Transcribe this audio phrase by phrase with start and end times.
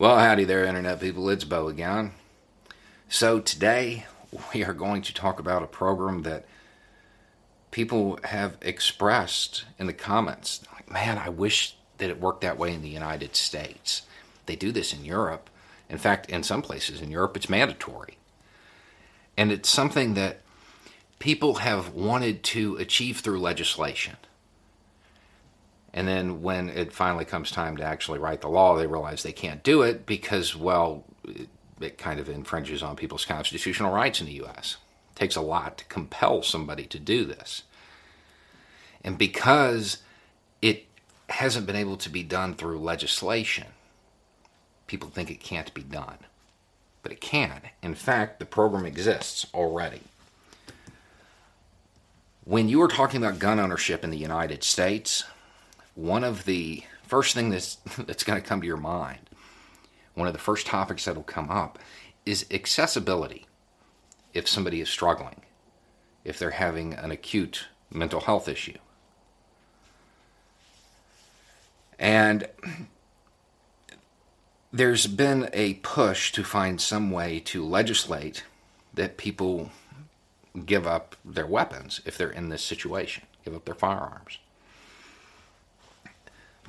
[0.00, 1.28] Well, howdy there, Internet people.
[1.28, 2.12] It's Beau again.
[3.10, 4.06] So, today
[4.54, 6.46] we are going to talk about a program that
[7.70, 10.62] people have expressed in the comments.
[10.72, 14.04] Like, man, I wish that it worked that way in the United States.
[14.46, 15.50] They do this in Europe.
[15.90, 18.16] In fact, in some places in Europe, it's mandatory.
[19.36, 20.40] And it's something that
[21.18, 24.16] people have wanted to achieve through legislation.
[25.92, 29.32] And then when it finally comes time to actually write the law, they realize they
[29.32, 31.48] can't do it because, well, it,
[31.80, 34.76] it kind of infringes on people's constitutional rights in the U.S.
[35.12, 37.64] It takes a lot to compel somebody to do this.
[39.02, 39.98] And because
[40.62, 40.86] it
[41.28, 43.66] hasn't been able to be done through legislation,
[44.86, 46.18] people think it can't be done.
[47.02, 47.62] But it can.
[47.82, 50.02] In fact, the program exists already.
[52.44, 55.24] When you are talking about gun ownership in the United States,
[55.94, 59.30] one of the first thing that's that's going to come to your mind,
[60.14, 61.78] one of the first topics that will come up
[62.26, 63.46] is accessibility.
[64.32, 65.42] If somebody is struggling,
[66.24, 68.78] if they're having an acute mental health issue.
[71.98, 72.46] And
[74.72, 78.44] there's been a push to find some way to legislate
[78.94, 79.70] that people
[80.66, 84.38] give up their weapons if they're in this situation, give up their firearms.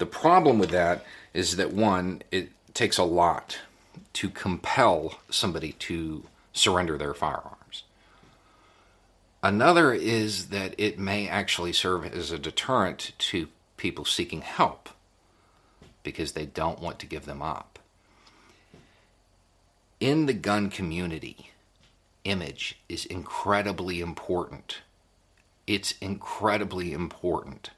[0.02, 3.60] The problem with that is that one, it takes a lot
[4.14, 7.84] to compel somebody to surrender their firearms.
[9.44, 14.90] Another is that it may actually serve as a deterrent to people seeking help
[16.02, 17.78] because they don't want to give them up.
[20.00, 21.52] In the gun community,
[22.24, 24.80] image is incredibly important.
[25.68, 27.70] It's incredibly important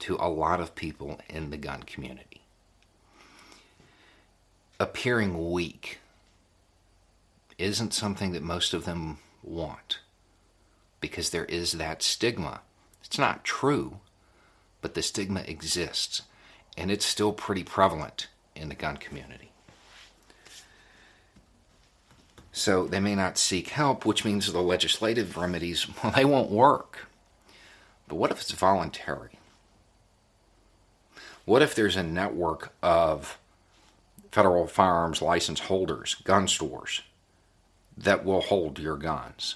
[0.00, 2.42] to a lot of people in the gun community.
[4.78, 5.98] Appearing weak
[7.58, 10.00] isn't something that most of them want
[11.00, 12.60] because there is that stigma.
[13.02, 13.98] It's not true,
[14.82, 16.22] but the stigma exists
[16.76, 19.50] and it's still pretty prevalent in the gun community.
[22.52, 27.08] So they may not seek help, which means the legislative remedies, well, they won't work.
[28.08, 29.38] But what if it's voluntary?
[31.46, 33.38] What if there's a network of
[34.32, 37.02] federal firearms license holders, gun stores,
[37.96, 39.54] that will hold your guns?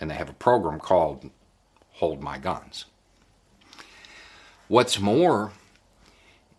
[0.00, 1.30] And they have a program called
[1.92, 2.86] Hold My Guns.
[4.66, 5.52] What's more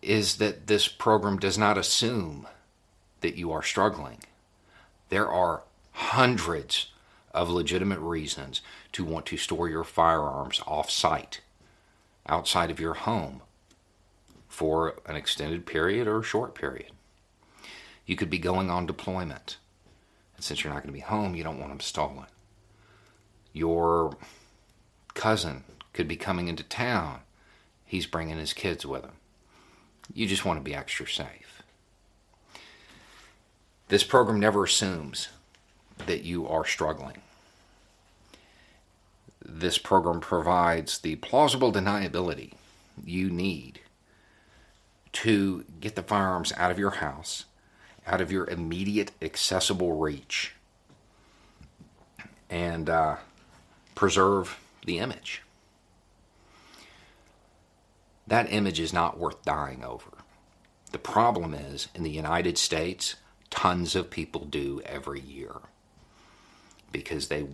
[0.00, 2.46] is that this program does not assume
[3.20, 4.20] that you are struggling.
[5.08, 6.92] There are hundreds
[7.32, 8.60] of legitimate reasons
[8.92, 11.40] to want to store your firearms off site,
[12.28, 13.42] outside of your home,
[14.54, 16.92] for an extended period or a short period.
[18.06, 19.56] You could be going on deployment.
[20.36, 22.26] And since you're not going to be home, you don't want them stolen.
[23.52, 24.16] Your
[25.14, 27.22] cousin could be coming into town.
[27.84, 29.16] He's bringing his kids with him.
[30.12, 31.64] You just want to be extra safe.
[33.88, 35.30] This program never assumes
[36.06, 37.22] that you are struggling.
[39.44, 42.52] This program provides the plausible deniability
[43.04, 43.80] you need
[45.14, 47.46] to get the firearms out of your house,
[48.06, 50.54] out of your immediate accessible reach,
[52.50, 53.16] and uh,
[53.94, 55.42] preserve the image.
[58.26, 60.10] That image is not worth dying over.
[60.92, 63.16] The problem is, in the United States,
[63.50, 65.54] tons of people do every year
[66.92, 67.46] because they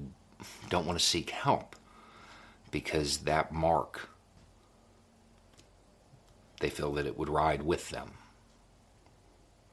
[0.68, 1.76] don't want to seek help
[2.70, 4.09] because that mark
[6.60, 8.12] they feel that it would ride with them.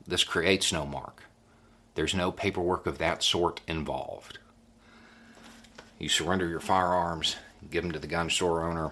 [0.07, 1.23] This creates no mark.
[1.95, 4.39] There's no paperwork of that sort involved.
[5.99, 7.35] You surrender your firearms,
[7.69, 8.91] give them to the gun store owner,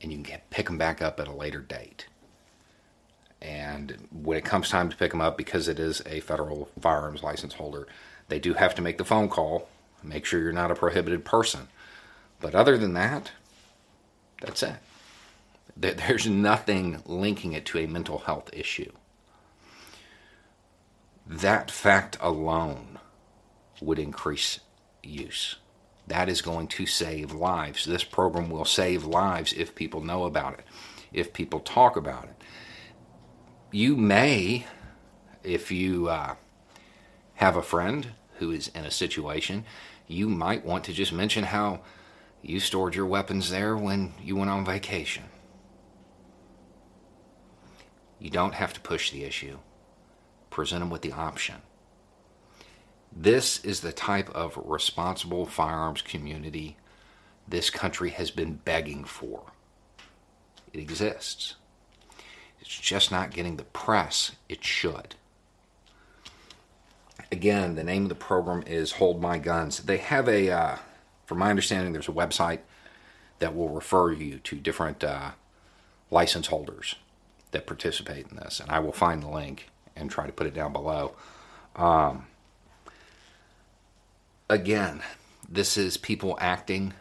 [0.00, 2.06] and you can get, pick them back up at a later date.
[3.42, 7.22] And when it comes time to pick them up, because it is a federal firearms
[7.22, 7.86] license holder,
[8.28, 9.68] they do have to make the phone call,
[10.02, 11.68] make sure you're not a prohibited person.
[12.40, 13.32] But other than that,
[14.40, 14.76] that's it.
[15.80, 18.92] There's nothing linking it to a mental health issue.
[21.26, 22.98] that fact alone
[23.80, 24.60] would increase
[25.02, 25.56] use.
[26.06, 27.84] That is going to save lives.
[27.84, 30.64] This program will save lives if people know about it,
[31.12, 32.36] if people talk about it.
[33.72, 34.66] You may,
[35.44, 36.34] if you uh,
[37.34, 39.64] have a friend who is in a situation,
[40.08, 41.80] you might want to just mention how
[42.42, 45.24] you stored your weapons there when you went on vacation.
[48.20, 49.58] You don't have to push the issue.
[50.50, 51.56] Present them with the option.
[53.10, 56.76] This is the type of responsible firearms community
[57.48, 59.52] this country has been begging for.
[60.72, 61.56] It exists.
[62.60, 65.16] It's just not getting the press it should.
[67.32, 69.78] Again, the name of the program is Hold My Guns.
[69.78, 70.76] They have a, uh,
[71.26, 72.60] from my understanding, there's a website
[73.38, 75.30] that will refer you to different uh,
[76.10, 76.96] license holders
[77.52, 80.54] that participate in this, and I will find the link and try to put it
[80.54, 81.14] down below.
[81.76, 82.26] Um,
[84.48, 85.02] again,
[85.48, 86.94] this is people acting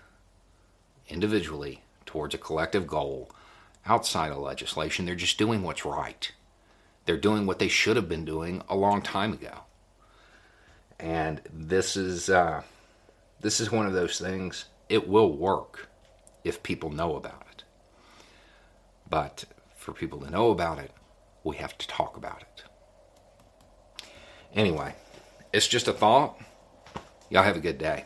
[1.08, 3.30] individually towards a collective goal
[3.86, 5.06] outside of legislation.
[5.06, 6.32] They're just doing what's right.
[7.06, 9.62] They're doing what they should have been doing a long time ago.
[11.00, 12.64] And this is uh,
[13.40, 14.66] this is one of those things.
[14.90, 15.88] It will work
[16.44, 17.64] if people know about it.
[19.10, 19.46] But
[19.80, 20.92] for people to know about it,
[21.44, 22.64] we have to talk about it.
[24.54, 24.94] Anyway,
[25.54, 26.38] it's just a thought.
[27.30, 28.06] Y'all have a good day.